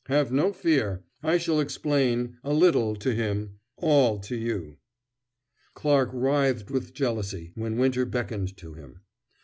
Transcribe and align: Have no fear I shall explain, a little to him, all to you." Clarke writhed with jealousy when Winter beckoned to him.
Have 0.07 0.31
no 0.31 0.51
fear 0.51 1.03
I 1.21 1.37
shall 1.37 1.59
explain, 1.59 2.39
a 2.43 2.53
little 2.55 2.95
to 2.95 3.13
him, 3.13 3.59
all 3.77 4.17
to 4.21 4.35
you." 4.35 4.77
Clarke 5.75 6.09
writhed 6.11 6.71
with 6.71 6.95
jealousy 6.95 7.51
when 7.53 7.77
Winter 7.77 8.05
beckoned 8.07 8.57
to 8.57 8.73
him. 8.73 9.01